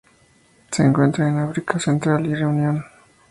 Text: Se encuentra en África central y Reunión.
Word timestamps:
Se 0.71 0.81
encuentra 0.81 1.29
en 1.29 1.37
África 1.37 1.77
central 1.77 2.25
y 2.25 2.33
Reunión. 2.33 2.83